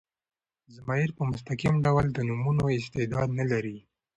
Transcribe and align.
ضمایر 0.75 1.09
په 1.17 1.23
مستقیم 1.31 1.75
ډول 1.85 2.05
د 2.11 2.19
نومونو 2.29 2.63
استعداد 2.77 3.29
نه 3.39 3.45
لري. 3.51 3.77